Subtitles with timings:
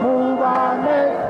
[0.00, 1.29] closer to you.